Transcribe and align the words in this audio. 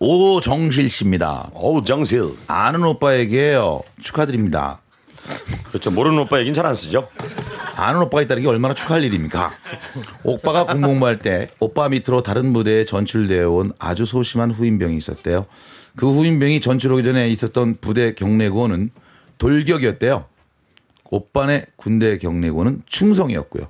오정실 0.00 0.90
씨입니다. 0.90 1.50
어우 1.54 1.84
정실. 1.84 2.30
아는 2.46 2.82
오빠에게요. 2.84 3.82
축하드립니다. 4.02 4.80
그렇죠. 5.68 5.90
모르는 5.90 6.18
오빠 6.18 6.38
얘기는 6.38 6.52
잘 6.54 6.66
안 6.66 6.74
쓰죠. 6.74 7.08
아는 7.76 8.00
오빠가 8.02 8.22
있다는 8.22 8.42
게 8.42 8.48
얼마나 8.48 8.74
축하할 8.74 9.02
일입니까? 9.04 9.52
오빠가 10.22 10.64
공공부할 10.66 11.18
때 11.20 11.48
오빠 11.60 11.88
밑으로 11.88 12.22
다른 12.22 12.52
무대에 12.52 12.84
전출되어 12.84 13.50
온 13.50 13.72
아주 13.78 14.04
소심한 14.04 14.50
후임병이 14.50 14.96
있었대요. 14.96 15.46
그 15.96 16.10
후임병이 16.10 16.60
전출 16.60 16.92
오기 16.92 17.02
전에 17.04 17.28
있었던 17.30 17.78
부대 17.80 18.14
경례고는 18.14 18.90
돌격이었대요. 19.38 20.26
오빠네 21.10 21.66
군대 21.76 22.18
경례고는 22.18 22.82
충성이었고요. 22.86 23.68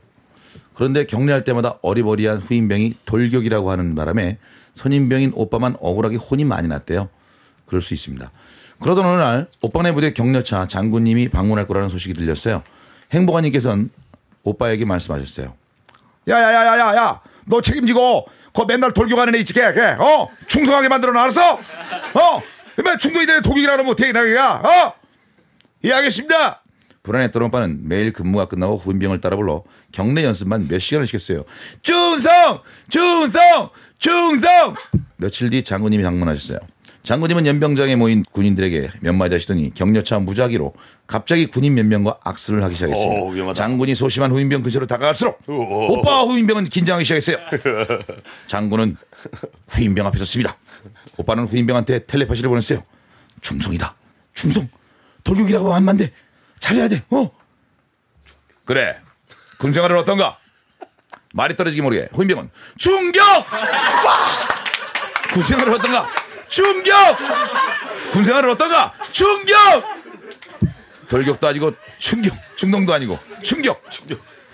그런데 0.75 1.05
경례할 1.05 1.45
때마다 1.45 1.79
어리버리한 1.83 2.39
후임병이 2.39 2.95
돌격이라고 3.05 3.71
하는 3.71 3.95
바람에 3.95 4.39
선임병인 4.75 5.33
오빠만 5.35 5.77
억울하게 5.81 6.17
혼이 6.17 6.45
많이 6.45 6.69
났대요. 6.69 7.09
그럴 7.67 7.81
수 7.81 7.95
있습니다. 7.95 8.31
그러던 8.81 9.07
어느 9.07 9.21
날 9.21 9.47
오빠네 9.63 9.93
부대 9.93 10.13
격려차 10.13 10.67
장군님이 10.67 11.29
방문할 11.29 11.67
거라는 11.67 11.89
소식이 11.89 12.15
들렸어요. 12.15 12.63
행복한님께서는 13.13 13.91
오빠에게 14.43 14.85
말씀하셨어요. 14.85 15.55
야야야야야야 16.29 17.21
너 17.47 17.61
책임지고 17.61 18.27
그 18.53 18.63
맨날 18.67 18.93
돌격하는 18.93 19.35
애 19.35 19.39
있지 19.39 19.53
걔, 19.53 19.73
걔 19.73 19.97
어? 19.99 20.29
충성하게 20.47 20.89
만들어 20.89 21.13
놨어? 21.13 21.55
어? 21.55 22.43
맨 22.83 22.99
충동이 22.99 23.27
되는 23.27 23.43
독일이라는 23.43 23.85
뭐 23.85 23.95
대나기야 23.95 24.63
어? 24.65 24.95
예 25.85 25.93
알겠습니다. 25.93 26.64
불안했던 27.05 27.43
오빠는 27.43 27.81
매일 27.87 28.13
근무가 28.13 28.47
끝나고 28.47 28.77
후임병을 28.77 29.21
따라 29.21 29.37
불러 29.37 29.63
경례 29.93 30.25
연습만 30.25 30.69
몇 30.69 30.79
시간을 30.81 31.07
시켰어요. 31.07 31.45
충성! 31.83 32.61
충성! 32.89 33.71
충성! 33.99 34.75
며칠 35.19 35.51
뒤 35.51 35.63
장군님이 35.63 36.03
방문하셨어요. 36.03 36.59
장군님은 37.03 37.47
연병장에 37.47 37.97
모인 37.97 38.25
군인들에게 38.33 38.89
몇 39.01 39.13
마디 39.13 39.35
하시더니 39.35 39.75
격려차 39.75 40.19
무작위로 40.19 40.73
갑자기 41.07 41.45
군인 41.45 41.75
몇 41.75 41.85
명과 41.85 42.21
악수를 42.25 42.65
하기 42.65 42.75
시작했습니다. 42.75 43.21
오, 43.21 43.29
위험하다. 43.29 43.55
장군이 43.55 43.95
소심한 43.95 44.31
후임병 44.33 44.63
근처로 44.63 44.87
다가갈수록 44.87 45.39
오. 45.47 45.99
오빠와 45.99 46.23
후임병은 46.25 46.65
긴장하기 46.65 47.05
시작했어요. 47.05 47.37
장군은 48.49 48.97
후임병 49.69 50.07
앞에 50.07 50.17
섰습니다. 50.17 50.57
오빠는 51.19 51.45
후임병한테 51.45 52.07
텔레파시를 52.07 52.49
보냈어요. 52.49 52.83
충성이다. 53.43 53.95
충성. 54.33 54.67
돌격이라고 55.25 55.75
하면 55.75 55.89
안 55.91 55.97
돼. 55.99 56.11
잘해야 56.65 56.89
돼. 56.89 57.05
어? 57.11 57.31
그래. 58.65 58.99
군생활은 59.59 59.99
어떤가? 59.99 60.39
말이 61.35 61.57
떨어지기 61.57 61.83
모르게 61.83 62.09
후임병은 62.13 62.51
충격! 62.79 63.23
군생활은 65.35 65.75
어떤가? 65.75 66.09
충격! 66.49 67.17
군생활은 68.13 68.51
어떤가? 68.51 68.95
충격! 69.13 69.55
돌격도 71.09 71.47
아니고 71.49 71.73
충격, 71.99 72.35
충동도 72.57 72.95
아니고 72.95 73.19
충격. 73.43 73.83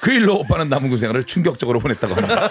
그 0.01 0.11
일로 0.11 0.35
오빠는 0.39 0.69
남은 0.69 0.89
군생활을 0.89 1.25
충격적으로 1.25 1.79
보냈다고 1.79 2.15
합니다. 2.15 2.49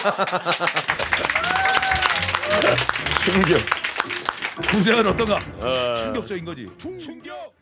충격. 3.24 3.60
군생활은 4.70 5.10
어떤가? 5.10 5.40
충격적인 5.96 6.44
거지. 6.46 6.70
충격. 6.98 7.59